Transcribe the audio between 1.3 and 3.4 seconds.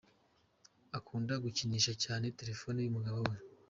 gukinisha cyane telephone y’umugabo we:.